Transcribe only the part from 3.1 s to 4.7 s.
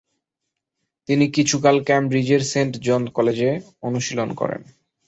কলেজে অনুশীলন করেন।